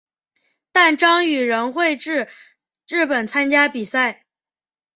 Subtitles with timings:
[0.71, 2.27] 但张栩仍会至
[2.87, 4.25] 日本参加比赛。